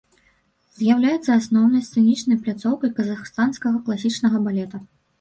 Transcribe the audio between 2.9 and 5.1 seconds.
казахстанскага класічнага балета.